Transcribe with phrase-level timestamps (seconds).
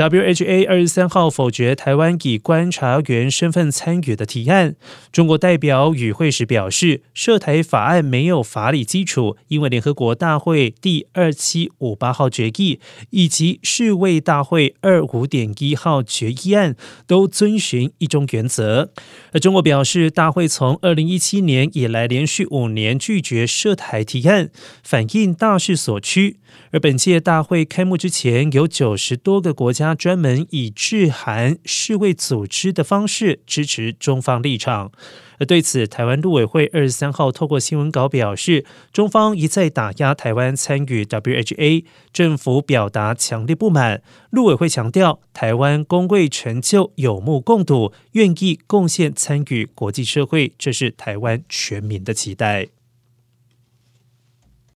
[0.00, 4.74] WHA 二十三号否决台湾以观察员身份参与的提案。
[5.12, 16.74] 中国代表与会时表示，涉台法案没有法理基础，因为联合国大会第二七五八号决议以及世卫大会二五点一号决议案
[17.06, 18.90] 都遵循一中原则。
[19.34, 24.48] 而中国表示，大会从二零一七年以来连续五年拒绝涉台提案，
[24.82, 26.38] 反映大势所趋。
[26.72, 34.90] 而本届大会开幕之前，有九十多个国家专门以致函世卫组织的方式支持中方立场。
[35.38, 44.02] 而对此，台湾陆委会二十三号透过新闻稿表示，中方一再打压台湾参与 WHA，政府表达强烈不满。
[44.30, 52.68] 陆委会强调，台湾公贵成就有目共睹，愿意贡献参与国际社会，这是台湾全民的期待。